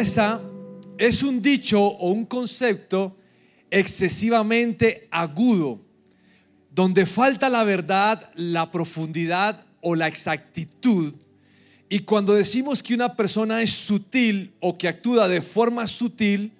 [0.00, 3.16] es un dicho o un concepto
[3.68, 5.80] excesivamente agudo,
[6.72, 11.14] donde falta la verdad, la profundidad o la exactitud.
[11.88, 16.52] Y cuando decimos que una persona es sutil o que actúa de forma sutil,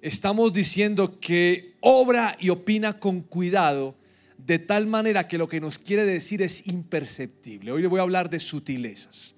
[0.00, 3.94] estamos diciendo que obra y opina con cuidado,
[4.38, 7.70] de tal manera que lo que nos quiere decir es imperceptible.
[7.70, 9.31] Hoy le voy a hablar de sutilezas.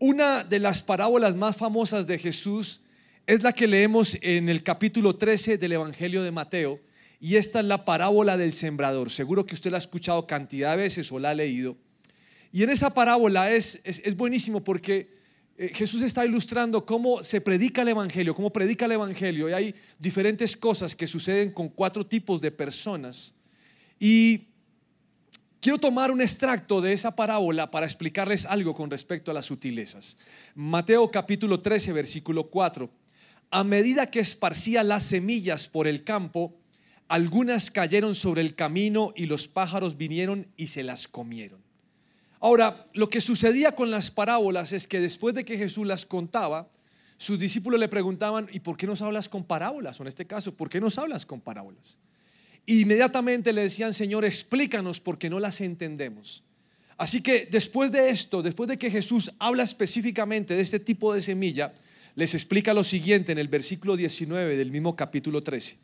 [0.00, 2.82] Una de las parábolas más famosas de Jesús
[3.26, 6.80] es la que leemos en el capítulo 13 del Evangelio de Mateo.
[7.20, 9.10] Y esta es la parábola del sembrador.
[9.10, 11.76] Seguro que usted la ha escuchado cantidad de veces o la ha leído.
[12.52, 15.18] Y en esa parábola es, es, buenísimo porque
[15.56, 19.50] eh, Jesús está ilustrando cómo se predica el Evangelio, cómo predica el Evangelio.
[19.50, 23.34] Y hay diferentes cosas que suceden con cuatro tipos de personas.
[23.98, 24.46] Y
[25.68, 30.16] Quiero tomar un extracto de esa parábola para explicarles algo con respecto a las sutilezas.
[30.54, 32.88] Mateo capítulo 13, versículo 4.
[33.50, 36.56] A medida que esparcía las semillas por el campo,
[37.06, 41.60] algunas cayeron sobre el camino y los pájaros vinieron y se las comieron.
[42.40, 46.70] Ahora, lo que sucedía con las parábolas es que después de que Jesús las contaba,
[47.18, 50.00] sus discípulos le preguntaban, ¿y por qué nos hablas con parábolas?
[50.00, 51.98] O en este caso, ¿por qué nos hablas con parábolas?
[52.68, 56.44] Inmediatamente le decían, Señor, explícanos porque no las entendemos.
[56.96, 61.20] Así que después de esto, después de que Jesús habla específicamente de este tipo de
[61.20, 61.72] semilla,
[62.14, 65.76] les explica lo siguiente en el versículo 19 del mismo capítulo 13.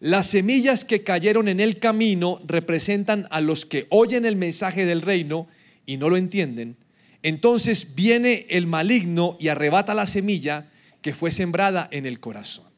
[0.00, 5.02] Las semillas que cayeron en el camino representan a los que oyen el mensaje del
[5.02, 5.48] reino
[5.86, 6.76] y no lo entienden.
[7.22, 10.70] Entonces viene el maligno y arrebata la semilla
[11.02, 12.69] que fue sembrada en el corazón.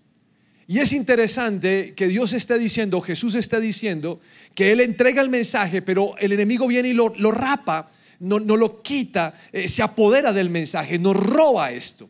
[0.72, 4.20] Y es interesante que Dios esté diciendo, Jesús esté diciendo,
[4.54, 9.34] que Él entrega el mensaje, pero el enemigo viene y lo, rapa, no, lo quita,
[9.52, 12.08] eh, se apodera del mensaje, nos roba esto.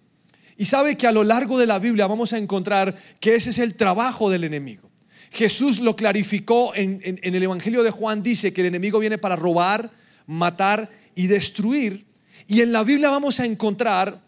[0.57, 3.59] Y sabe que a lo largo de la Biblia vamos a encontrar que ese es
[3.59, 4.89] el trabajo del enemigo.
[5.33, 9.91] Jesús lo clarificó en el Evangelio de Juan, dice que el enemigo viene para robar,
[10.29, 12.05] matar y destruir.
[12.47, 14.23] Y en la Biblia vamos a encontrar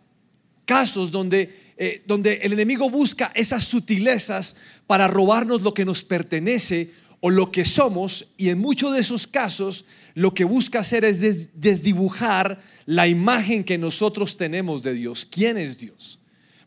[0.64, 6.92] casos donde eh, donde el enemigo busca esas sutilezas para robarnos lo que nos pertenece
[7.20, 9.84] o lo que somos y en muchos de esos casos
[10.14, 15.26] lo que busca hacer es desdibujar la imagen que nosotros tenemos de Dios.
[15.28, 16.18] ¿Quién es Dios?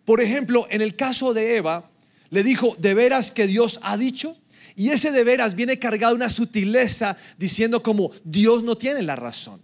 [0.03, 1.91] Por ejemplo, en el caso de Eva,
[2.29, 4.35] le dijo, ¿de veras que Dios ha dicho?
[4.75, 9.62] Y ese de veras viene cargado una sutileza diciendo como Dios no tiene la razón.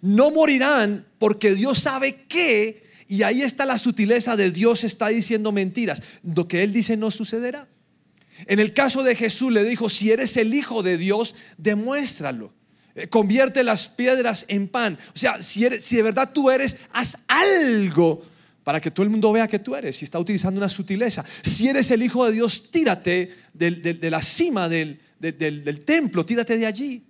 [0.00, 5.52] No morirán porque Dios sabe que y ahí está la sutileza de Dios está diciendo
[5.52, 6.00] mentiras.
[6.22, 7.68] Lo que Él dice no sucederá.
[8.46, 12.54] En el caso de Jesús le dijo, si eres el Hijo de Dios, demuéstralo.
[12.94, 14.98] Eh, convierte las piedras en pan.
[15.14, 18.24] O sea, si, si de verdad tú eres, haz algo
[18.64, 19.96] para que todo el mundo vea que tú eres.
[19.96, 21.22] Si está utilizando una sutileza.
[21.42, 26.64] Si eres el Hijo de Dios, tírate de, la cima del, del templo, tírate de
[26.64, 27.04] allí.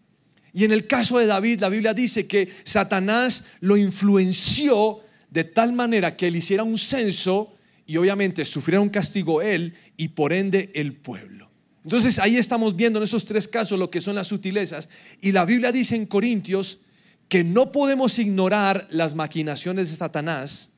[0.52, 5.00] Y en el caso de David, la Biblia dice que Satanás lo influenció
[5.32, 7.56] de tal manera que él hiciera un censo
[7.86, 11.50] y obviamente sufriera un castigo él y por ende el pueblo.
[11.84, 14.90] Entonces ahí estamos viendo en esos tres casos lo que son las sutilezas
[15.22, 16.80] y la Biblia dice en Corintios
[17.28, 20.70] que no podemos ignorar las maquinaciones de Satanás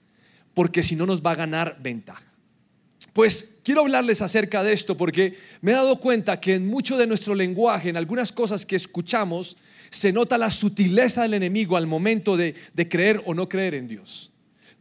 [0.55, 2.25] porque si no nos va a ganar ventaja.
[3.13, 7.09] Pues quiero hablarles acerca de esto porque me he dado cuenta que en mucho de
[7.09, 9.57] nuestro lenguaje, en algunas cosas que escuchamos,
[9.91, 13.89] se nota la sutileza del enemigo al momento de, de creer o no creer en
[13.89, 14.31] Dios.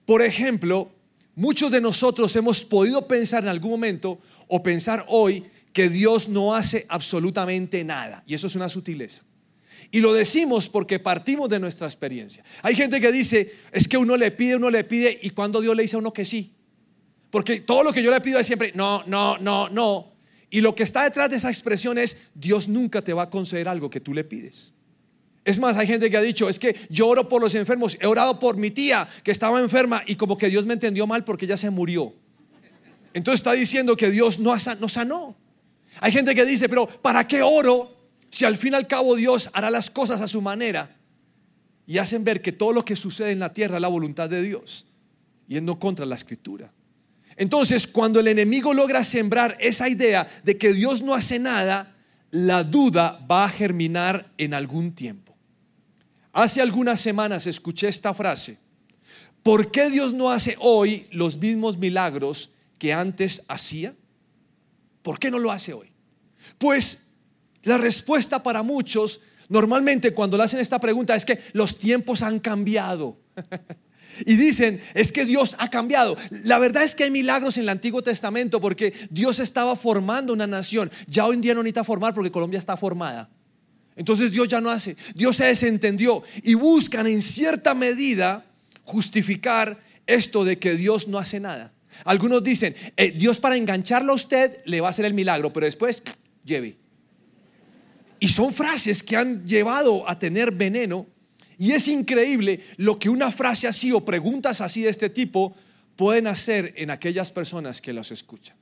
[0.06, 0.92] Por ejemplo,
[1.36, 6.54] muchos de nosotros hemos podido pensar en algún momento o pensar hoy que Dios no
[6.54, 8.24] hace absolutamente nada.
[8.28, 9.24] Y eso es una sutileza.
[9.92, 12.44] Y lo decimos porque partimos de nuestra experiencia.
[12.62, 15.76] Hay gente que dice, es que uno le pide, uno le pide, y cuando Dios
[15.76, 16.54] le dice a uno que sí.
[17.30, 20.14] Porque todo lo que yo le pido es siempre, no, no, no, no.
[20.50, 23.68] Y lo que está detrás de esa expresión es, Dios nunca te va a conceder
[23.68, 24.72] algo que tú le pides.
[25.46, 28.08] Es más, hay gente que ha dicho, es que yo oro por los enfermos, he
[28.08, 31.46] orado por mi tía que estaba enferma y como que Dios me entendió mal porque
[31.46, 32.14] ella se murió.
[33.14, 35.36] Entonces está diciendo que Dios no, sanó.
[36.00, 37.96] Hay gente que dice, pero ¿para qué oro
[38.30, 40.96] si al fin y al cabo Dios hará las cosas a su manera?
[41.86, 44.42] Y hacen ver que todo lo que sucede en la tierra es la voluntad de
[44.42, 44.86] Dios,
[45.48, 46.72] yendo contra la escritura.
[47.36, 51.94] Entonces, cuando el enemigo logra sembrar esa idea de que Dios no hace nada,
[52.32, 55.23] la duda va a germinar en algún tiempo.
[56.34, 58.58] Hace algunas semanas escuché esta frase.
[59.44, 62.50] ¿Por qué Dios no hace hoy los mismos milagros
[62.80, 63.96] que antes hacía?
[65.04, 65.92] ¿Por qué no lo hace hoy?
[66.58, 67.00] Pues
[67.62, 72.40] la respuesta para muchos, normalmente cuando le hacen esta pregunta es que los tiempos han
[72.40, 73.18] cambiado.
[74.28, 76.16] Y dicen, es que Dios ha cambiado.
[76.44, 80.46] La verdad es que hay milagros en el Antiguo Testamento porque Dios estaba formando una
[80.46, 80.92] nación.
[81.08, 83.32] Ya hoy en día no necesita formar porque Colombia está formada.
[83.96, 84.96] Entonces Dios ya no hace.
[85.16, 88.46] Dios se desentendió y buscan en cierta medida
[88.84, 91.74] justificar esto de que Dios no hace nada.
[92.06, 95.66] Algunos dicen, eh, Dios para engancharlo a usted le va a hacer el milagro, pero
[95.66, 96.02] después
[96.44, 96.78] lleve.
[98.20, 101.08] Y son frases que han llevado a tener veneno.
[101.58, 105.56] Y es increíble lo que una frase así o preguntas así de este tipo
[105.96, 108.58] pueden hacer en aquellas personas que los escuchan.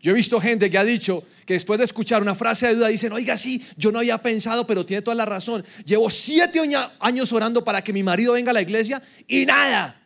[0.00, 2.88] Yo he visto gente que ha dicho que después de escuchar una frase de duda
[2.88, 5.64] dicen, oiga, sí, yo no había pensado, pero tiene toda la razón.
[5.84, 6.60] Llevo siete
[7.00, 10.00] años orando para que mi marido venga a la iglesia y nada.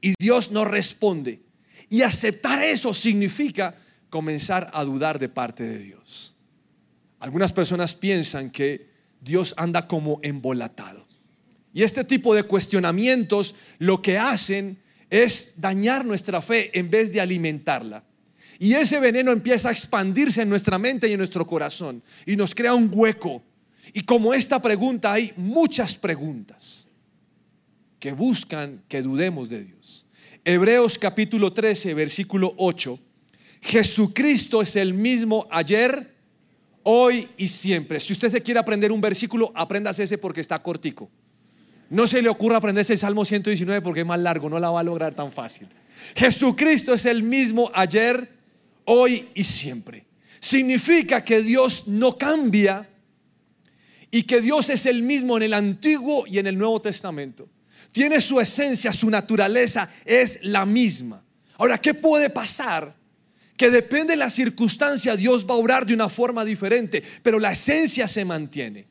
[0.00, 1.40] Y Dios no responde.
[1.90, 3.74] Y aceptar eso significa
[4.08, 6.34] comenzar a dudar de parte de Dios.
[7.20, 8.88] Algunas personas piensan que
[9.20, 11.06] Dios anda como embolatado.
[11.72, 14.78] Y este tipo de cuestionamientos lo que hacen
[15.10, 18.04] es dañar nuestra fe en vez de alimentarla.
[18.58, 22.54] Y ese veneno empieza a expandirse en nuestra mente y en nuestro corazón y nos
[22.54, 23.42] crea un hueco.
[23.92, 26.88] Y como esta pregunta hay muchas preguntas
[27.98, 30.06] que buscan que dudemos de Dios.
[30.44, 32.98] Hebreos capítulo 13, versículo 8.
[33.62, 36.14] Jesucristo es el mismo ayer,
[36.82, 37.98] hoy y siempre.
[37.98, 41.10] Si usted se quiere aprender un versículo, apréndase ese porque está cortico.
[41.88, 44.80] No se le ocurra aprenderse el Salmo 119 porque es más largo, no la va
[44.80, 45.68] a lograr tan fácil.
[46.14, 48.33] Jesucristo es el mismo ayer,
[48.84, 50.06] hoy y siempre.
[50.40, 52.88] Significa que Dios no cambia
[54.10, 57.48] y que Dios es el mismo en el Antiguo y en el Nuevo Testamento.
[57.92, 61.24] Tiene su esencia, su naturaleza es la misma.
[61.56, 62.94] Ahora, ¿qué puede pasar?
[63.56, 67.52] Que depende de la circunstancia, Dios va a obrar de una forma diferente, pero la
[67.52, 68.86] esencia se mantiene.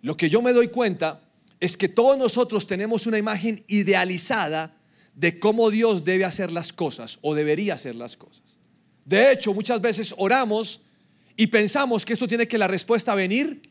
[0.00, 1.20] Lo que yo me doy cuenta
[1.60, 4.76] es que todos nosotros tenemos una imagen idealizada
[5.14, 8.41] de cómo Dios debe hacer las cosas o debería hacer las cosas.
[9.04, 10.80] De hecho, muchas veces oramos
[11.36, 13.62] y pensamos que esto tiene que la respuesta venir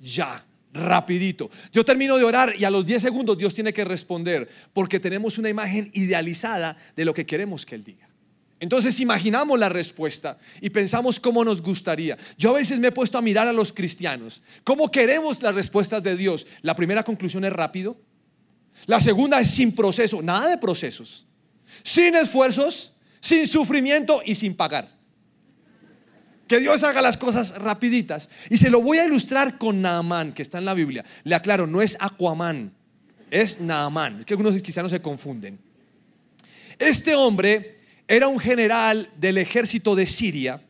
[0.00, 1.50] ya, rapidito.
[1.72, 5.38] Yo termino de orar y a los 10 segundos Dios tiene que responder porque tenemos
[5.38, 8.08] una imagen idealizada de lo que queremos que Él diga.
[8.58, 12.16] Entonces imaginamos la respuesta y pensamos cómo nos gustaría.
[12.38, 16.02] Yo a veces me he puesto a mirar a los cristianos, cómo queremos las respuestas
[16.02, 16.46] de Dios.
[16.62, 17.98] La primera conclusión es rápido.
[18.86, 21.26] La segunda es sin proceso, nada de procesos.
[21.82, 24.96] Sin esfuerzos, sin sufrimiento y sin pagar.
[26.46, 28.28] Que Dios haga las cosas rapiditas.
[28.50, 31.04] Y se lo voy a ilustrar con Naamán, que está en la Biblia.
[31.24, 32.72] Le aclaro, no es Aquaman,
[33.30, 34.20] es Naamán.
[34.20, 35.58] Es que algunos cristianos se confunden.
[36.78, 40.62] Este hombre era un general del ejército de Siria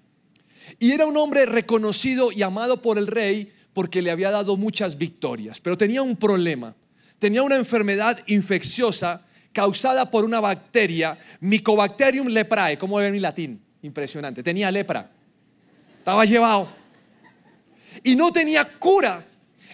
[0.79, 4.97] y era un hombre reconocido y amado por el rey porque le había dado muchas
[4.97, 5.61] victorias.
[5.61, 6.75] Pero tenía un problema.
[7.19, 9.26] Tenía una enfermedad infecciosa
[9.57, 15.11] causada por una bacteria, Mycobacterium leprae, como ven en latín, impresionante, tenía lepra,
[15.99, 16.69] estaba llevado.
[18.05, 19.25] Y no tenía cura.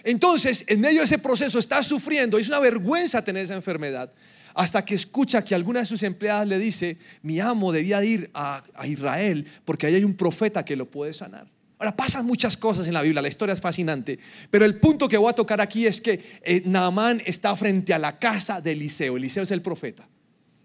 [0.05, 4.13] Entonces, en medio de ese proceso está sufriendo, es una vergüenza tener esa enfermedad,
[4.53, 8.63] hasta que escucha que alguna de sus empleadas le dice, mi amo debía ir a,
[8.75, 11.52] a Israel porque ahí hay un profeta que lo puede sanar.
[11.83, 14.17] Ahora pasan muchas cosas en la Biblia, la historia es fascinante,
[14.49, 17.99] pero el punto que voy a tocar aquí es que eh, Naamán está frente a
[17.99, 19.17] la casa de Eliseo.
[19.17, 20.07] Eliseo es el profeta.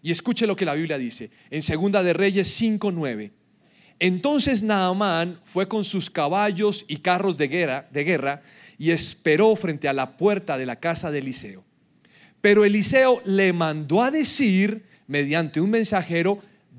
[0.01, 3.33] Y escuche lo que la Biblia dice en Segunda de Reyes 5:9.
[3.99, 8.43] Entonces Naamán fue con sus caballos y carros de guerra, de guerra
[8.79, 11.65] y esperó frente a la puerta de la casa de Eliseo.
[12.41, 16.39] Pero Eliseo le mandó a decir mediante un mensajero,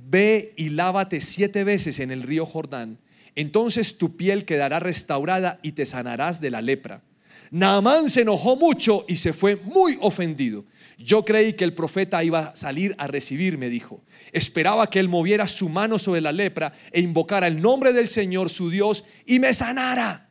[0.10, 3.00] ve y lávate siete veces en el río Jordán
[3.40, 7.04] entonces tu piel quedará restaurada y te sanarás de la lepra.
[7.52, 10.66] Naamán se enojó mucho y se fue muy ofendido.
[10.98, 14.04] Yo creí que el profeta iba a salir a recibirme, dijo.
[14.34, 18.50] Esperaba que él moviera su mano sobre la lepra e invocara el nombre del Señor,
[18.50, 20.28] su Dios, y me sanara.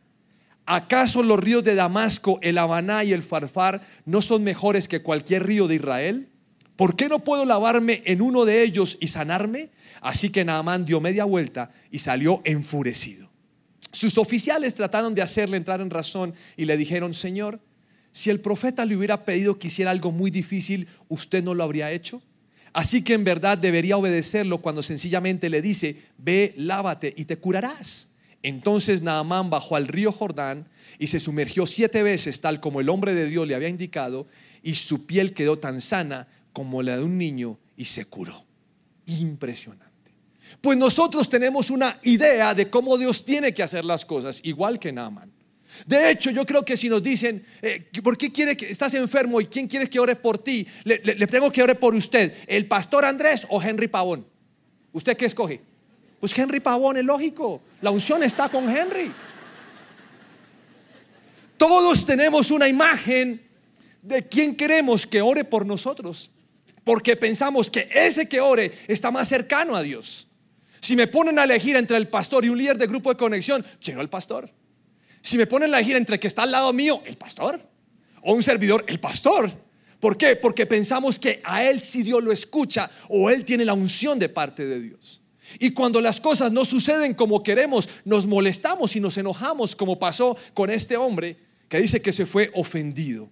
[0.66, 5.46] ¿Acaso los ríos de Damasco, el Habaná y el Farfar no son mejores que cualquier
[5.46, 6.28] río de Israel?
[6.78, 9.70] ¿Por qué no puedo lavarme en uno de ellos y sanarme?
[10.00, 13.28] Así que Naamán dio media vuelta y salió enfurecido.
[13.90, 17.58] Sus oficiales trataron de hacerle entrar en razón y le dijeron, Señor,
[18.12, 21.90] si el profeta le hubiera pedido que hiciera algo muy difícil, ¿usted no lo habría
[21.90, 22.22] hecho?
[22.72, 28.06] Así que en verdad debería obedecerlo cuando sencillamente le dice, ve, lávate y te curarás.
[28.44, 30.68] Entonces Naamán bajó al río Jordán
[31.00, 34.28] y se sumergió siete veces tal como el hombre de Dios le había indicado
[34.62, 38.44] y su piel quedó tan sana como la de un niño y se curó.
[39.06, 40.10] Impresionante.
[40.60, 44.90] Pues nosotros tenemos una idea de cómo Dios tiene que hacer las cosas, igual que
[44.90, 45.30] Naaman.
[45.86, 49.40] De hecho, yo creo que si nos dicen, eh, ¿por qué quiere que estás enfermo
[49.40, 50.66] y quién quiere que ore por ti?
[50.82, 50.98] Le,
[51.28, 54.26] tengo que ore por usted, el pastor Andrés o Henry Pavón.
[54.90, 55.60] ¿Usted qué escoge?
[56.18, 57.62] Pues Henry Pavón es lógico.
[57.82, 59.12] La unción está con Henry.
[61.56, 63.46] Todos tenemos una imagen
[64.02, 66.32] de quién queremos que ore por nosotros,
[66.88, 70.26] porque pensamos que ese que ore está más cercano a Dios.
[70.80, 73.62] Si me ponen a elegir entre el pastor y un líder de grupo de conexión,
[73.78, 74.50] quiero el pastor.
[75.20, 77.60] Si me ponen a elegir entre el que está al lado mío, el pastor,
[78.22, 79.52] o un servidor, el pastor.
[80.00, 80.34] ¿Por qué?
[80.36, 84.30] Porque pensamos que a él si Dios lo escucha o él tiene la unción de
[84.30, 85.20] parte de Dios.
[85.58, 90.38] Y cuando las cosas no suceden como queremos, nos molestamos y nos enojamos como pasó
[90.54, 91.36] con este hombre
[91.68, 93.28] que dice que se fue ofendido.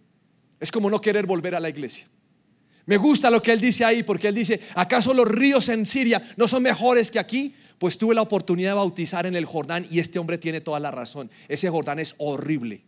[0.60, 2.06] Es como no querer volver a la iglesia.
[2.86, 6.22] Me gusta lo que él dice ahí porque él dice, ¿acaso los ríos en Siria
[6.36, 7.54] no son mejores que aquí?
[7.78, 10.92] Pues tuve la oportunidad de bautizar en el Jordán y este hombre tiene toda la
[10.92, 11.30] razón.
[11.48, 12.84] Ese Jordán es horrible.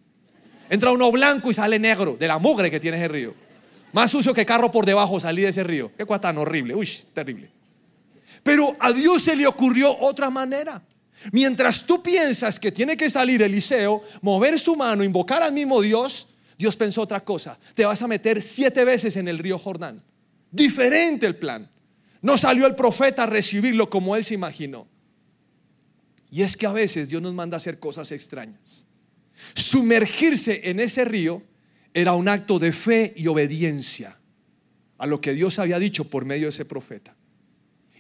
[0.71, 3.35] Entra uno blanco y sale negro de la mugre que tiene ese río.
[3.93, 5.91] Más sucio que carro por debajo salí de ese río.
[5.97, 6.75] Qué cosa tan horrible.
[6.75, 7.51] Uy, terrible.
[8.43, 10.81] Pero a Dios se le ocurrió otra manera.
[11.33, 16.28] Mientras tú piensas que tiene que salir Eliseo, mover su mano, invocar al mismo Dios,
[16.59, 17.59] Dios pensó otra cosa.
[17.75, 20.03] Te vas a meter siete veces en el río Jordán.
[20.51, 21.71] Diferente el plan.
[22.21, 24.89] No salió el profeta a recibirlo como él se imaginó.
[26.31, 28.87] Y es que a veces Dios nos manda a hacer cosas extrañas.
[29.55, 31.43] Sumergirse en ese río
[31.95, 34.19] era un acto de fe y obediencia
[34.99, 37.15] a lo que Dios había dicho por medio de ese profeta.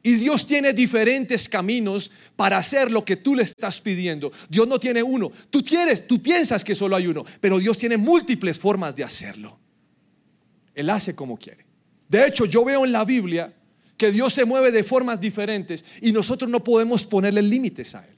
[0.02, 4.32] Y Dios tiene diferentes caminos para hacer lo que tú le estás pidiendo.
[4.48, 5.30] Dios no tiene uno.
[5.50, 9.58] Tú quieres, tú piensas que solo hay uno, pero Dios tiene múltiples formas de hacerlo.
[10.74, 11.66] Él hace como quiere.
[12.08, 13.52] De hecho, yo veo en la Biblia
[13.96, 18.16] que Dios se mueve de formas diferentes y nosotros no podemos ponerle límites a Él.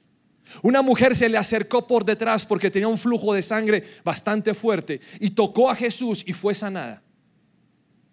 [0.62, 5.00] Una mujer se le acercó por detrás porque tenía un flujo de sangre bastante fuerte
[5.20, 7.02] y tocó a Jesús y fue sanada.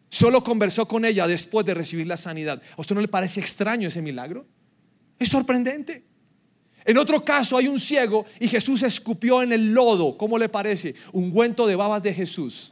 [0.10, 2.62] Solo conversó con ella después de recibir la sanidad.
[2.78, 4.46] ¿A usted no le parece extraño ese milagro?
[5.20, 6.06] Es sorprendente.
[6.86, 10.18] En otro caso hay un ciego y Jesús escupió en el lodo.
[10.18, 10.96] ¿Cómo le parece?
[11.12, 12.72] Un guento de babas de Jesús.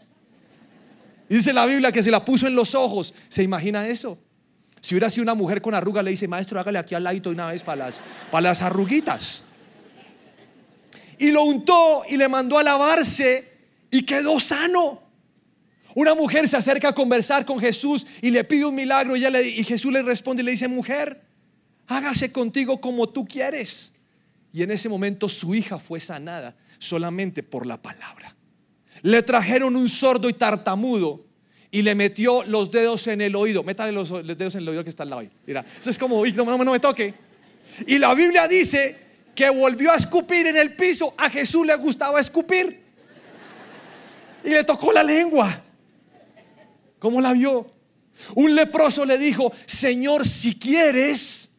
[1.28, 3.14] dice la Biblia que se la puso en los ojos.
[3.28, 4.18] ¿Se imagina eso?
[4.80, 7.48] Si hubiera sido una mujer con arruga, le dice, maestro, hágale aquí al ladito una
[7.48, 8.02] vez para las,
[8.32, 9.44] para las arruguitas.
[11.18, 13.52] Y lo untó y le mandó a lavarse
[13.92, 15.05] y quedó sano.
[15.96, 19.44] Una mujer se acerca a conversar con Jesús y le pide un milagro y, le,
[19.64, 21.24] Jesús le responde y le dice, mujer,
[21.88, 23.94] hágase contigo como tú quieres.
[24.52, 28.36] Y en ese momento su hija fue sanada solamente por la palabra.
[29.04, 31.26] Le trajeron un sordo y tartamudo
[31.72, 33.64] y le metió los dedos en el oído.
[33.64, 35.32] Métale los, dedos en el oído que está al lado ahí.
[35.46, 37.14] Mira, eso es como, no me toque.
[37.88, 38.98] Y la Biblia dice
[39.34, 41.14] que volvió a escupir en el piso.
[41.18, 42.84] A Jesús le gustaba escupir.
[44.44, 45.65] Y le tocó la lengua.
[47.06, 47.72] ¿Cómo la vio?
[48.34, 51.52] Un leproso le dijo, Señor, si quieres,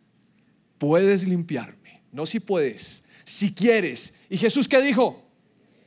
[0.76, 2.02] puedes limpiarme.
[2.10, 4.12] No si puedes, si quieres.
[4.28, 5.22] Y Jesús que dijo,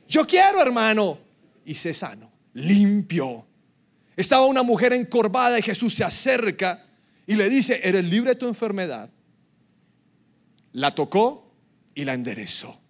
[0.08, 1.18] yo quiero, hermano.
[1.66, 3.44] Y se sano, limpio.
[4.16, 6.86] Estaba una mujer encorvada y Jesús se acerca
[7.26, 9.10] y le dice, eres libre de tu enfermedad.
[10.72, 11.52] La tocó
[11.94, 12.80] y la enderezó.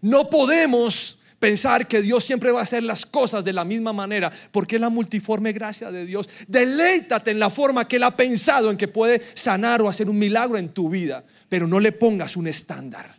[0.00, 4.30] No podemos pensar que Dios siempre va a hacer las cosas de la misma manera,
[4.50, 6.28] porque es la multiforme gracia de Dios.
[6.46, 10.18] Deleítate en la forma que Él ha pensado en que puede sanar o hacer un
[10.18, 13.18] milagro en tu vida, pero no le pongas un estándar.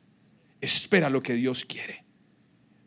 [0.62, 2.04] Espera lo que Dios quiere.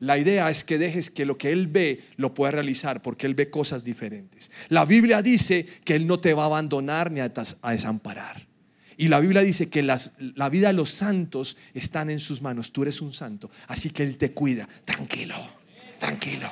[0.02, 3.36] La idea es que dejes que lo que Él ve lo pueda realizar porque Él
[3.36, 4.50] ve cosas diferentes.
[4.68, 7.30] La Biblia dice que Él no te va a abandonar ni a,
[7.70, 8.48] desamparar.
[9.02, 12.71] Y la Biblia dice que la vida de los santos están en sus manos.
[12.71, 14.68] Tú eres un santo, así que Él te cuida.
[14.85, 15.35] Tranquilo,
[15.99, 16.49] tranquilo.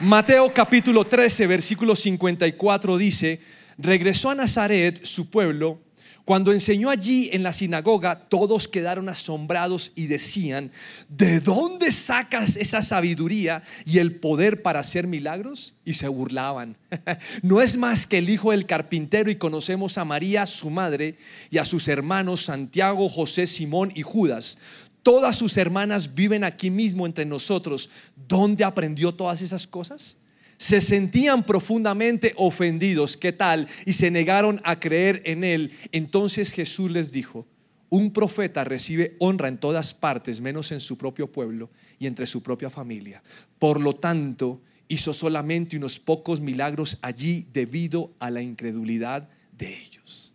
[0.00, 3.40] Mateo capítulo 13, versículo 54 dice,
[3.78, 5.80] regresó a Nazaret, su pueblo,
[6.24, 10.72] cuando enseñó allí en la sinagoga, todos quedaron asombrados y decían,
[11.08, 15.74] ¿de dónde sacas esa sabiduría y el poder para hacer milagros?
[15.84, 16.78] Y se burlaban.
[17.42, 21.18] no es más que el hijo del carpintero y conocemos a María, su madre,
[21.50, 24.56] y a sus hermanos Santiago, José, Simón y Judas.
[25.02, 27.90] Todas sus hermanas viven aquí mismo entre nosotros.
[28.26, 30.16] ¿Dónde aprendió todas esas cosas?
[30.56, 33.68] Se sentían profundamente ofendidos, ¿qué tal?
[33.86, 35.72] Y se negaron a creer en él.
[35.92, 37.46] Entonces Jesús les dijo,
[37.90, 42.42] un profeta recibe honra en todas partes, menos en su propio pueblo y entre su
[42.42, 43.22] propia familia.
[43.58, 50.34] Por lo tanto, hizo solamente unos pocos milagros allí debido a la incredulidad de ellos.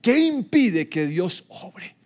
[0.00, 1.96] ¿Qué impide que Dios obre?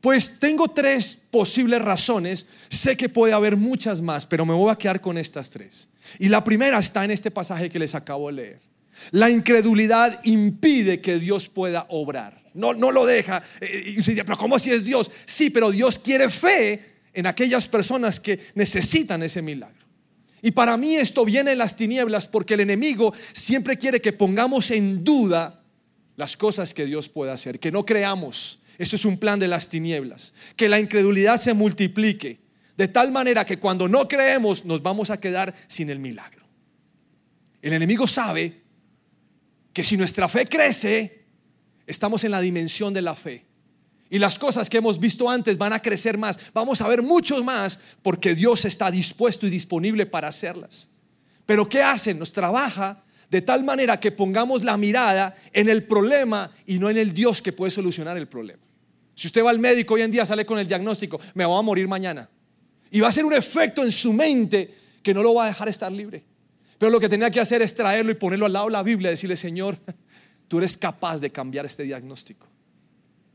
[0.00, 2.46] Pues tengo tres posibles razones.
[2.68, 5.88] Sé que puede haber muchas más, pero me voy a quedar con estas tres.
[6.18, 8.60] Y la primera está en este pasaje que les acabo de leer.
[9.10, 12.42] La incredulidad impide que Dios pueda obrar.
[12.54, 13.42] No, no lo deja.
[13.60, 15.10] Eh, y usted dice, pero ¿cómo si es Dios?
[15.24, 19.86] Sí, pero Dios quiere fe en aquellas personas que necesitan ese milagro.
[20.42, 24.70] Y para mí esto viene en las tinieblas porque el enemigo siempre quiere que pongamos
[24.70, 25.64] en duda
[26.16, 28.60] las cosas que Dios puede hacer, que no creamos.
[28.78, 30.34] Eso es un plan de las tinieblas.
[30.56, 32.38] Que la incredulidad se multiplique
[32.78, 36.46] de tal manera que cuando no creemos nos vamos a quedar sin el milagro.
[37.60, 38.62] El enemigo sabe
[39.72, 41.26] que si nuestra fe crece,
[41.88, 43.44] estamos en la dimensión de la fe.
[44.10, 46.38] Y las cosas que hemos visto antes van a crecer más.
[46.54, 50.88] Vamos a ver mucho más porque Dios está dispuesto y disponible para hacerlas.
[51.46, 52.14] Pero ¿qué hace?
[52.14, 56.96] Nos trabaja de tal manera que pongamos la mirada en el problema y no en
[56.96, 58.62] el Dios que puede solucionar el problema.
[59.14, 61.62] Si usted va al médico hoy en día sale con el diagnóstico, me voy a
[61.62, 62.28] morir mañana.
[62.90, 65.68] Y va a ser un efecto en su mente que no lo va a dejar
[65.68, 66.24] estar libre.
[66.78, 69.10] Pero lo que tenía que hacer es traerlo y ponerlo al lado de la Biblia
[69.10, 69.78] y decirle, Señor,
[70.48, 72.46] tú eres capaz de cambiar este diagnóstico.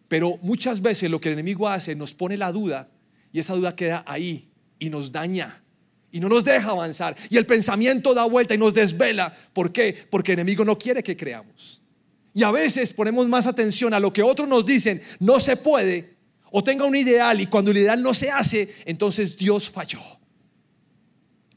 [0.08, 2.90] Pero muchas veces lo que el enemigo hace nos pone la duda
[3.32, 5.64] y esa duda queda ahí y nos daña
[6.12, 7.16] y no nos deja avanzar.
[7.30, 9.36] Y el pensamiento da vuelta y nos desvela.
[9.52, 10.06] ¿Por qué?
[10.10, 11.82] Porque el enemigo no quiere que creamos.
[12.36, 16.13] Y a veces ponemos más atención a lo que otros nos dicen, no se puede,
[16.56, 20.04] o tenga un ideal y cuando el ideal no se hace, entonces Dios falló.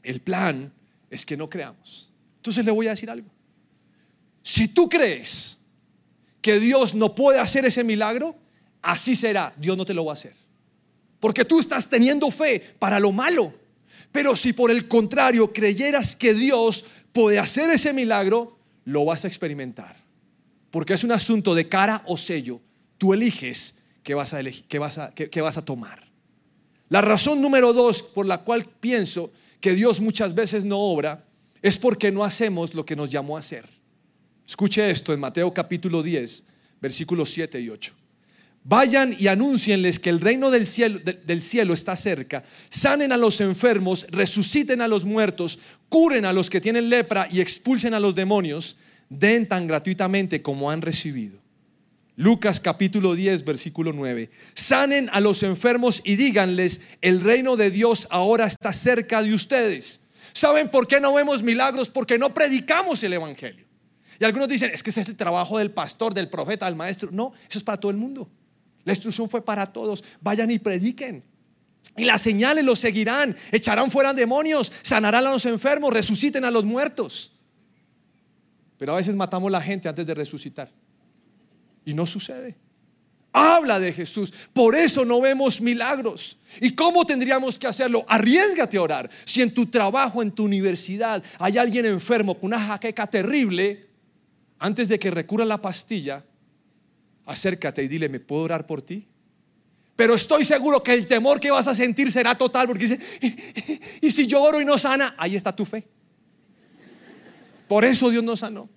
[0.01, 0.73] El plan
[1.11, 2.11] es que no creamos.
[2.37, 3.29] Entonces le voy a decir algo.
[4.41, 5.59] Si tú crees
[6.41, 8.35] que Dios no puede hacer ese milagro,
[8.81, 9.53] así será.
[9.55, 10.33] Dios no te lo va a hacer.
[11.19, 13.53] Porque tú estás teniendo fe para lo malo.
[14.11, 19.27] Pero si por el contrario creyeras que Dios puede hacer ese milagro, lo vas a
[19.27, 19.95] experimentar.
[20.71, 22.61] Porque es un asunto de cara o sello.
[22.97, 23.75] Tú eliges
[24.07, 26.07] qué vas a, elegir, vas a, vas a tomar.
[26.87, 31.25] La razón número dos por la cual pienso que Dios muchas veces no obra
[31.61, 33.67] es porque no hacemos lo que nos llamó a hacer.
[34.47, 36.45] Escuche esto en Mateo capítulo 10,
[36.79, 37.93] versículos 7 y 8.
[38.63, 42.45] Vayan y anúncienles que el reino del cielo, del cielo está cerca.
[42.69, 47.41] Sanen a los enfermos, resuciten a los muertos, curen a los que tienen lepra y
[47.41, 48.77] expulsen a los demonios.
[49.09, 51.45] Den tan gratuitamente como han recibido.
[52.17, 54.31] Lucas capítulo 10, versículo 9.
[54.55, 60.01] Sanen a los enfermos y díganles, el reino de Dios ahora está cerca de ustedes.
[60.33, 61.89] ¿Saben por qué no vemos milagros?
[61.91, 63.67] Porque no predicamos el Evangelio.
[64.19, 67.09] Y algunos dicen, es que ese es el trabajo del pastor, del profeta, del maestro.
[67.11, 68.27] No, eso es para todo el mundo.
[68.83, 70.03] La instrucción fue para todos.
[70.19, 71.23] Vayan y prediquen.
[71.95, 73.35] Y las señales los seguirán.
[73.51, 77.31] Echarán fuera demonios, sanarán a los enfermos, resuciten a los muertos.
[78.79, 80.71] Pero a veces matamos a la gente antes de resucitar.
[81.87, 82.57] Y no sucede.
[83.31, 84.33] Habla de Jesús.
[84.51, 86.37] Por eso no vemos milagros.
[86.59, 88.03] ¿Y cómo tendríamos que hacerlo?
[88.09, 89.09] Arriesgate a orar.
[89.23, 93.87] Si en tu trabajo, en tu universidad, hay alguien enfermo con una jaqueca terrible,
[94.59, 96.25] antes de que recurra la pastilla,
[97.25, 99.07] acércate y dile, ¿me puedo orar por ti?
[99.95, 102.99] Pero estoy seguro que el temor que vas a sentir será total porque dice,
[104.01, 105.87] y, si yo oro y no sana, ahí está tu fe.
[107.69, 108.67] Por eso Dios no sanó.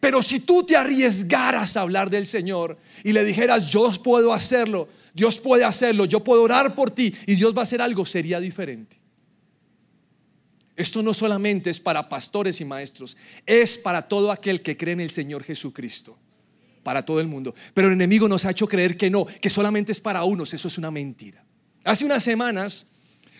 [0.00, 4.88] Pero si tú te arriesgaras a hablar del Señor y le dijeras, yo puedo hacerlo,
[5.14, 8.40] Dios puede hacerlo, yo puedo orar por ti y Dios va a hacer algo, sería
[8.40, 8.98] diferente.
[10.76, 15.00] Esto no solamente es para pastores y maestros, es para todo aquel que cree en
[15.00, 16.18] el Señor Jesucristo
[16.86, 17.52] para todo el mundo.
[17.74, 20.54] Pero el enemigo nos ha hecho creer que no, que solamente es para unos.
[20.54, 21.44] Eso es una mentira.
[21.82, 22.86] Hace unas semanas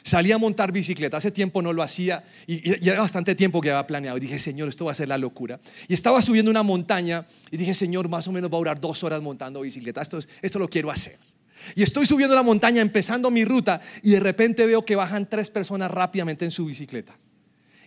[0.06, 1.16] salí a montar bicicleta.
[1.16, 4.16] Hace tiempo no lo hacía y, era bastante tiempo que había planeado.
[4.16, 5.58] Y dije, Señor, esto va a ser la locura.
[5.88, 9.02] Y estaba subiendo una montaña y dije, Señor, más o menos va a durar dos
[9.02, 10.00] horas montando bicicleta.
[10.00, 11.18] Esto, esto lo quiero hacer.
[11.74, 15.50] Y estoy subiendo la montaña, empezando mi ruta, y de repente veo que bajan tres
[15.50, 17.16] personas rápidamente en su bicicleta.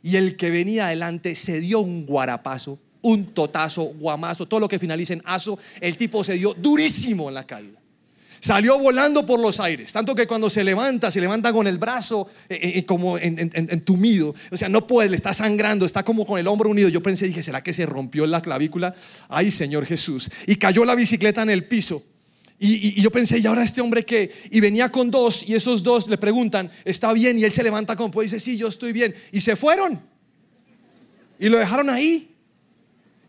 [0.01, 4.77] Y el que venía adelante se dio un guarapazo un totazo, guamazo, todo lo que
[4.77, 7.79] finalice en aso, el tipo se dio durísimo en la caída.
[8.41, 12.27] Salió volando por los aires, tanto que cuando se levanta, se levanta con el brazo
[12.47, 16.39] eh, eh, eh, como entumido, o sea, no puede, le está sangrando, está como con
[16.39, 16.87] el hombro unido.
[16.89, 18.95] Yo pensé, dije, ¿será que se rompió la clavícula?
[19.27, 20.29] Ay, Señor Jesús.
[20.47, 22.03] Y cayó la bicicleta en el piso.
[22.61, 24.31] Y, yo pensé, ¿y ahora este hombre qué?
[24.51, 27.39] Y venía con dos, y esos dos le preguntan, ¿está bien?
[27.39, 29.15] Y él se levanta como puede, dice, sí, yo estoy bien.
[29.31, 30.01] Y se fueron.
[31.39, 32.35] Y lo dejaron ahí.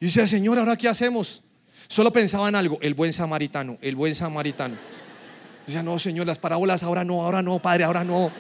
[0.01, 1.43] Y dice, Señor, ¿ahora qué hacemos?
[1.87, 5.00] Solo pensaba en algo, el buen samaritano, el buen samaritano.
[5.71, 8.33] Dice, no, Señor, las parábolas ahora no, ahora no, Padre, ahora no.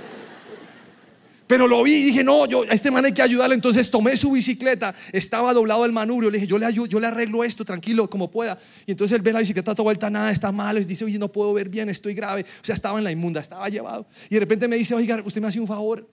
[1.50, 3.56] Pero lo vi y dije, no, yo, a este man hay que ayudarle.
[3.56, 6.30] Entonces tomé su bicicleta, estaba doblado el manubrio.
[6.30, 8.56] Le dije, yo le, ayudo, yo le arreglo esto tranquilo, como pueda.
[8.86, 10.78] Y entonces él ve la bicicleta toda vuelta, nada, está mal.
[10.78, 12.42] Y dice, oye, no puedo ver bien, estoy grave.
[12.42, 14.06] O sea, estaba en la inmunda, estaba llevado.
[14.28, 16.08] Y de repente me dice, oiga, usted me hace un favor.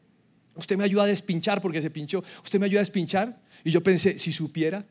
[0.56, 2.24] Usted me ayuda a despinchar porque se pinchó.
[2.44, 3.40] Usted me ayuda a despinchar.
[3.64, 4.86] Y yo pensé, si supiera.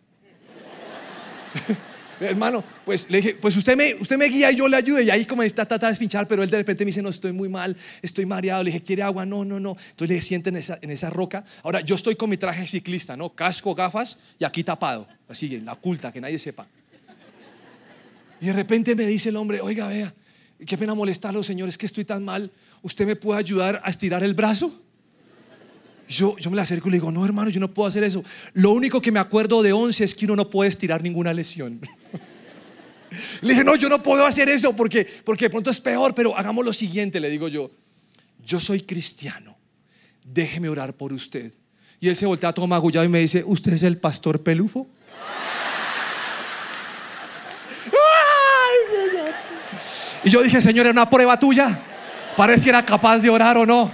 [2.19, 5.01] Hermano, pues le dije, pues usted me, usted me guía y yo le ayudo.
[5.03, 7.33] Y ahí como está tratando de despinchar, pero él de repente me dice, no, estoy
[7.33, 8.63] muy mal, estoy mareado.
[8.63, 9.27] Le dije, ¿quiere agua?
[9.27, 9.77] No, no, no.
[9.91, 11.45] Entonces le siente en esa, en esa roca.
[11.63, 13.35] Ahora, yo estoy con mi traje ciclista, ¿no?
[13.35, 15.07] Casco, gafas y aquí tapado.
[15.29, 16.67] Así, en la oculta, que nadie sepa.
[18.41, 20.15] Y de repente me dice el hombre, oiga, vea,
[20.65, 22.51] qué pena molestarlo, señor, es que estoy tan mal.
[22.83, 24.83] ¿Usted me puede ayudar a estirar el brazo?
[26.09, 28.23] Yo, yo me le acerco y le digo, no hermano, yo no puedo hacer eso.
[28.53, 31.81] Lo único que me acuerdo de once es que uno no puede estirar ninguna lesión.
[33.41, 36.37] Le dije, no, yo no puedo hacer eso porque, porque de pronto es peor, pero
[36.37, 37.71] hagamos lo siguiente, le digo yo.
[38.45, 39.57] Yo soy cristiano,
[40.25, 41.53] déjeme orar por usted.
[42.01, 44.87] Y él se voltea todo magullado y me dice, ¿usted es el pastor pelufo?
[50.25, 51.79] Y yo dije, Señor, era una prueba tuya.
[52.37, 53.93] Pareciera capaz de orar o no.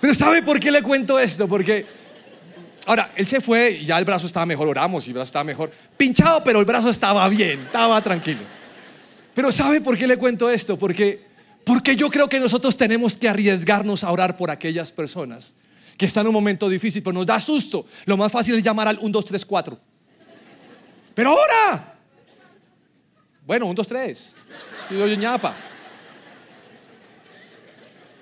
[0.00, 1.46] Pero ¿sabe por qué le cuento esto?
[1.46, 1.86] Porque
[2.90, 5.44] ahora él se fue y ya el brazo estaba mejor, oramos y el brazo estaba
[5.44, 5.70] mejor.
[5.96, 8.40] Pinchado, pero el brazo estaba bien, estaba tranquilo.
[9.32, 10.76] Pero ¿sabe por qué le cuento esto?
[10.76, 11.24] Porque,
[11.64, 15.54] porque yo creo que nosotros tenemos que arriesgarnos a orar por aquellas personas
[15.96, 17.86] que están en un momento difícil, pero nos da susto.
[18.06, 19.78] Lo más fácil es llamar al 1, 2, 3, 4.
[21.14, 21.94] Pero ahora.
[23.46, 24.36] Bueno, 1, 2, 3.
[24.90, 25.54] Y doy ñapa.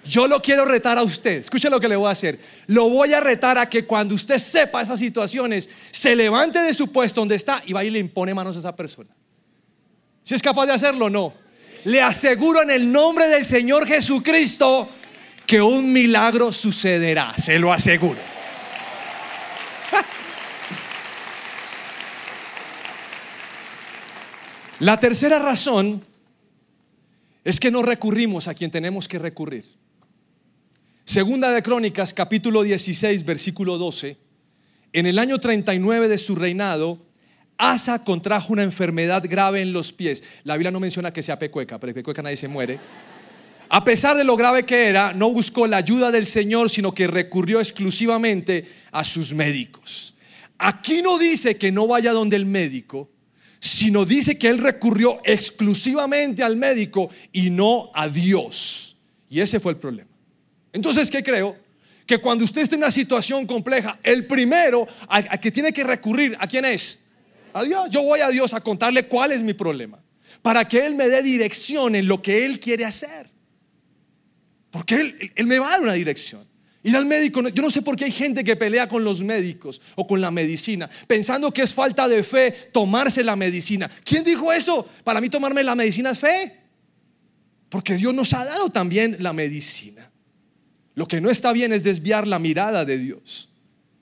[0.09, 1.41] Yo lo quiero retar a usted.
[1.41, 2.41] Escuche lo que le voy a hacer.
[2.67, 6.91] Lo voy a retar a que cuando usted sepa esas situaciones, se levante de su
[6.91, 9.11] puesto donde está y va y le impone manos a esa persona.
[10.25, 11.35] Si es capaz de hacerlo, no.
[11.85, 14.89] Le aseguro en el nombre del Señor Jesucristo
[15.47, 17.35] que un milagro sucederá.
[17.37, 18.19] Se lo aseguro.
[24.81, 26.03] La tercera razón
[27.45, 29.78] es que no recurrimos a quien tenemos que recurrir.
[31.09, 34.19] Segunda de Crónicas, capítulo 16, versículo 12.
[34.93, 36.99] En el año 39 de su reinado,
[37.57, 40.23] Asa contrajo una enfermedad grave en los pies.
[40.45, 42.79] La Biblia no menciona que sea pecueca, pero pecueca nadie se muere.
[43.71, 47.07] A pesar de lo grave que era, no buscó la ayuda del Señor, sino que
[47.07, 50.15] recurrió exclusivamente a sus médicos.
[50.59, 53.09] Aquí no dice que no vaya donde el médico,
[53.61, 58.95] sino dice que él recurrió exclusivamente al médico y no a Dios.
[59.31, 60.18] Y ese fue el problema.
[60.73, 61.57] Entonces, ¿qué creo?
[62.07, 66.37] Que cuando usted esté en una situación compleja, el primero a, que tiene que recurrir,
[66.39, 66.99] ¿a quién es?
[67.53, 67.91] A Dios.
[67.91, 69.99] Yo voy a Dios a contarle cuál es mi problema.
[70.43, 73.31] Para que Él me dé dirección en lo que Él quiere hacer.
[74.71, 76.47] Porque Él, él me va a dar una dirección.
[76.83, 79.81] Ir al médico, yo no sé por qué hay gente que pelea con los médicos
[79.97, 83.91] o con la medicina, pensando que es falta de fe tomarse la medicina.
[84.05, 84.89] ¿Quién dijo eso?
[85.03, 86.57] Para mí tomarme la medicina es fe.
[87.69, 90.11] Porque Dios nos ha dado también la medicina.
[90.99, 93.49] Lo que no está bien es desviar la mirada de Dios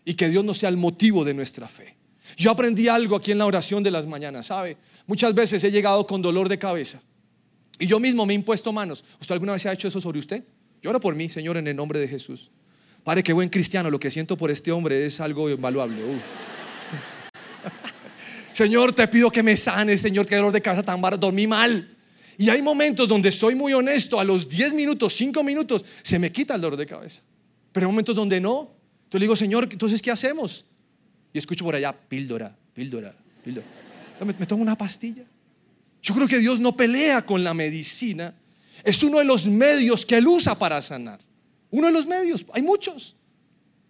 [0.03, 1.95] y que Dios no sea el motivo de nuestra fe.
[2.39, 4.79] Yo aprendí algo aquí en la oración de las mañanas, ¿sabe?
[5.07, 7.03] Muchas veces he llegado con dolor de cabeza
[7.79, 9.05] y yo mismo me he impuesto manos.
[9.21, 10.43] ¿Usted alguna vez ha hecho eso sobre usted?
[10.81, 12.51] Llora por mí, Señor, en el nombre de Jesús.
[13.05, 16.03] Padre, qué buen cristiano, lo que siento por este hombre es algo invaluable.
[16.03, 16.19] Uh.
[18.53, 21.95] Señor, te pido que me sanes, Señor, qué dolor de cabeza tan barato, dormí mal.
[22.39, 26.31] Y hay momentos donde soy muy honesto, a los 10 minutos, 5 minutos, se me
[26.31, 27.23] quita el dolor de cabeza.
[27.73, 28.75] Pero hay momentos donde no.
[29.05, 30.65] Entonces le digo, Señor, entonces, ¿qué hacemos?
[31.33, 33.67] Y escucho por allá, píldora, píldora, píldora.
[34.25, 35.25] Me, tomo una pastilla.
[36.03, 38.35] Yo creo que Dios no pelea con la medicina.
[38.85, 41.21] Es uno de los medios que Él usa para sanar.
[41.71, 43.17] Uno de los medios, hay muchos.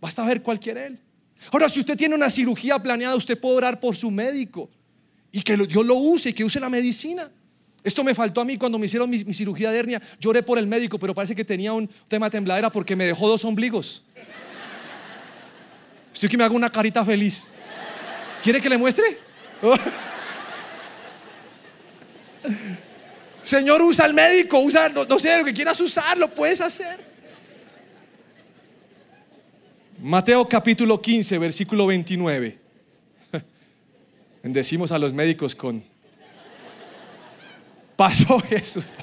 [0.00, 1.00] Basta ver cuál quiere Él.
[1.52, 4.70] Ahora, si usted tiene una cirugía planeada, usted puede orar por su médico
[5.30, 7.30] y que Dios lo use y que use la medicina.
[7.86, 10.02] Esto me faltó a mí cuando me hicieron mi, cirugía de hernia.
[10.18, 13.28] Lloré por el médico, pero parece que tenía un tema de tembladera porque me dejó
[13.28, 14.02] dos ombligos.
[16.12, 17.46] Estoy que me hago una carita feliz.
[18.42, 19.04] ¿Quiere que le muestre?
[23.42, 26.98] Señor, usa el médico, usa, no, no sé, lo que quieras usar, lo puedes hacer.
[30.02, 32.58] Mateo capítulo 15, versículo 29.
[34.42, 35.84] Bendecimos a los médicos con
[37.96, 38.96] Pasó Jesús.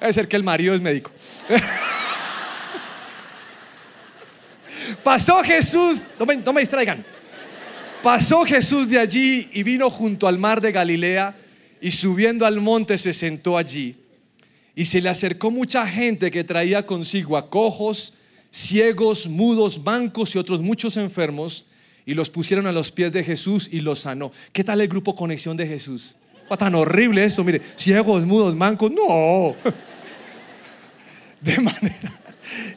[0.00, 1.10] Debe ser que el marido es médico.
[5.02, 7.04] Pasó Jesús, no me, distraigan.
[8.02, 11.34] Pasó Jesús de allí y vino junto al mar de Galilea
[11.80, 13.96] y subiendo al monte se sentó allí.
[14.74, 18.12] Y se le acercó mucha gente que traía consigo a cojos,
[18.50, 21.64] ciegos, mudos, mancos y otros muchos enfermos,
[22.04, 24.32] y los pusieron a los pies de Jesús y los sanó.
[24.52, 26.16] ¿Qué tal el grupo Conexión de Jesús?
[26.50, 29.54] Va tan horrible eso, mire, ciegos, mudos, mancos, no.
[31.40, 32.12] De manera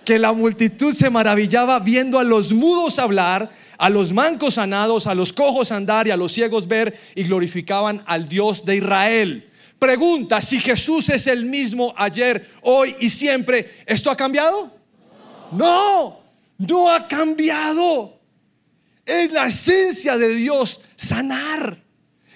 [0.03, 5.15] que la multitud se maravillaba viendo a los mudos hablar, a los mancos sanados, a
[5.15, 9.49] los cojos andar y a los ciegos ver y glorificaban al Dios de Israel.
[9.77, 14.71] Pregunta, si Jesús es el mismo ayer, hoy y siempre, ¿esto ha cambiado?
[15.51, 16.19] No,
[16.57, 18.19] no ha cambiado.
[19.05, 21.86] Es la esencia de Dios sanar.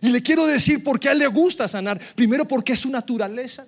[0.01, 2.01] Y le quiero decir por qué a él le gusta sanar.
[2.15, 3.67] Primero porque es su naturaleza.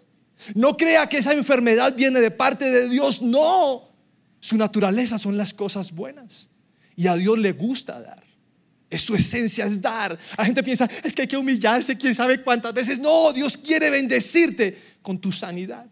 [0.56, 3.22] No crea que esa enfermedad viene de parte de Dios.
[3.22, 3.90] No.
[4.40, 6.50] Su naturaleza son las cosas buenas.
[6.96, 8.24] Y a Dios le gusta dar.
[8.90, 10.18] Es su esencia, es dar.
[10.38, 13.00] La gente piensa, es que hay que humillarse, quién sabe cuántas veces.
[13.00, 15.86] No, Dios quiere bendecirte con tu sanidad.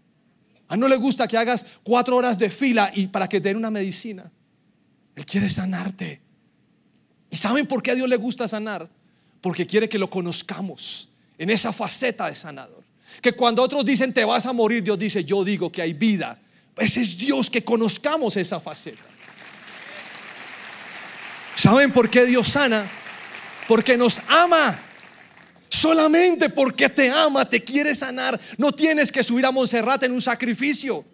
[0.68, 3.58] A no le gusta que hagas cuatro horas de fila y para que te den
[3.58, 4.32] una medicina.
[5.16, 6.22] Él quiere sanarte.
[7.30, 8.90] ¿Y saben por qué a Dios le gusta sanar?
[9.42, 12.84] Porque quiere que lo conozcamos en esa faceta de sanador.
[13.22, 16.40] Que cuando otros dicen te vas a morir, Dios dice yo digo que hay vida.
[16.78, 19.04] Ese es Dios, que conozcamos esa faceta.
[21.56, 22.90] ¿Saben por qué Dios sana?
[23.68, 24.80] Porque nos ama.
[25.70, 28.40] Solamente porque te ama, te quiere sanar.
[28.58, 31.06] No tienes que subir a Monserrate en un sacrificio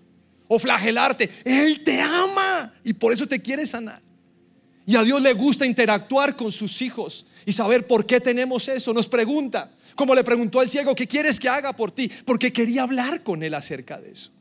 [0.47, 1.29] o flagelarte.
[1.43, 4.01] Él te ama y por eso te quiere sanar.
[4.85, 8.93] Y a Dios le gusta interactuar con sus hijos y saber por qué tenemos eso.
[8.93, 12.11] Nos pregunta, como le preguntó al ciego, ¿qué quieres que haga por ti?
[12.25, 14.31] Porque quería hablar con él acerca de eso.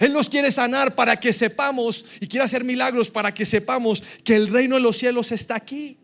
[0.00, 4.34] Él nos quiere sanar para que sepamos y quiere hacer milagros para que sepamos que
[4.34, 5.98] el reino de los cielos está aquí.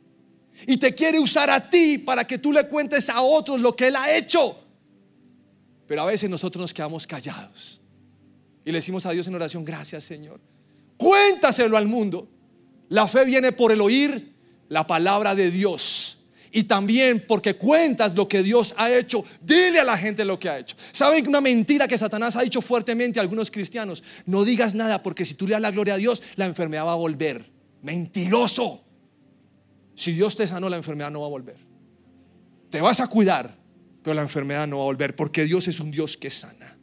[0.66, 3.88] Y te quiere usar a ti para que tú le cuentes a otros lo que
[3.88, 4.62] Él ha hecho.
[5.86, 7.80] Pero a veces nosotros nos quedamos callados
[8.66, 10.40] y le decimos a Dios en oración, gracias Señor.
[10.98, 12.28] Cuéntaselo al mundo.
[12.90, 14.34] La fe viene por el oír
[14.68, 16.18] la palabra de Dios
[16.52, 19.24] y también porque cuentas lo que Dios ha hecho.
[19.40, 20.76] Dile a la gente lo que ha hecho.
[20.92, 24.02] ¿Saben una mentira que Satanás ha dicho fuertemente a algunos cristianos?
[24.26, 26.92] No digas nada porque si tú le das la gloria a Dios, la enfermedad va
[26.92, 27.50] a volver.
[27.82, 28.84] Mentiroso.
[29.94, 31.56] Si Dios te sanó, la enfermedad no va a volver.
[32.70, 33.56] Te vas a cuidar,
[34.02, 36.78] pero la enfermedad no va a volver porque Dios es un Dios que sana.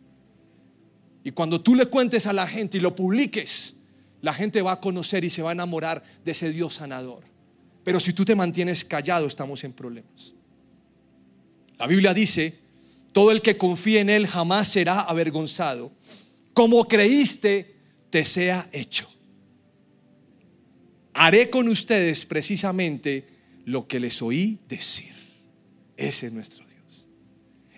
[1.23, 3.75] Y cuando tú le cuentes a la gente y lo publiques,
[4.21, 7.36] la gente va a conocer y se va a enamorar de ese Dios sanador.
[7.87, 10.33] Pero si tú te mantienes callado, estamos en problemas.
[11.79, 12.59] La Biblia dice,
[13.13, 15.93] todo el que confíe en Él jamás será avergonzado.
[16.53, 17.77] Como creíste,
[18.09, 19.09] te sea hecho.
[21.13, 23.25] Haré con ustedes precisamente
[23.63, 25.13] lo que les oí decir.
[25.95, 27.07] Ese es nuestro Dios.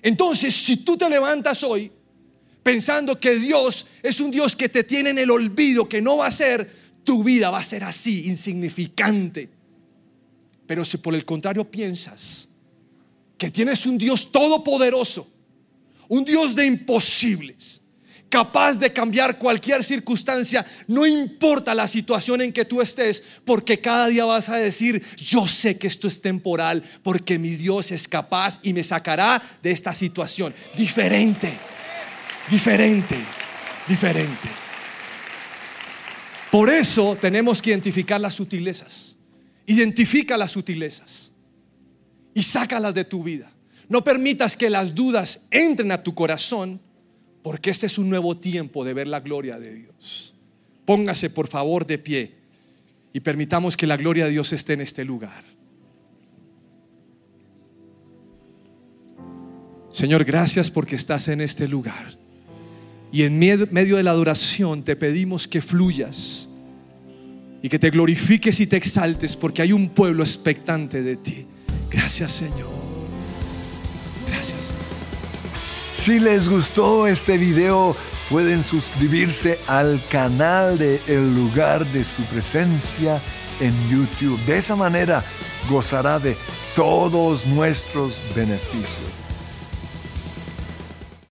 [0.02, 1.92] Entonces, si tú te levantas hoy
[2.64, 6.26] pensando que Dios es un Dios que te tiene en el olvido, que no va
[6.26, 6.68] a ser,
[7.04, 9.59] tu vida va a ser así, insignificante
[10.70, 12.48] pero si por el contrario piensas
[13.40, 15.28] que tienes un Dios todopoderoso,
[16.08, 17.82] un Dios de imposibles,
[18.30, 24.10] capaz de cambiar cualquier circunstancia, no importa la situación en que tú estés, porque cada
[24.10, 28.60] día vas a decir, yo sé que esto es temporal, porque mi Dios es capaz
[28.62, 30.54] y me sacará de esta situación.
[30.78, 31.52] Diferente,
[32.48, 33.18] diferente,
[33.88, 34.50] diferente.
[36.52, 39.16] Por eso tenemos que identificar las sutilezas.
[39.70, 41.32] Identifica las sutilezas
[42.34, 43.52] y sácalas de tu vida.
[43.88, 46.82] No permitas que las dudas entren a tu corazón,
[47.44, 50.34] porque este es un nuevo tiempo de ver la gloria de Dios.
[50.86, 52.34] Póngase por favor de pie
[53.14, 55.46] y permitamos que la gloria de Dios esté en este lugar.
[59.92, 62.18] Señor, gracias porque estás en este lugar.
[63.12, 66.49] Y en medio de la adoración te pedimos que fluyas
[67.62, 71.46] y que te glorifiques y te exaltes porque hay un pueblo expectante de ti.
[71.90, 72.70] Gracias Señor.
[74.28, 74.72] Gracias.
[75.98, 77.96] Si les gustó este video,
[78.30, 83.22] pueden suscribirse al canal de El lugar de su presencia
[83.60, 84.40] en YouTube.
[84.46, 85.24] De esa manera
[85.70, 86.38] gozará de
[86.76, 89.29] todos nuestros beneficios.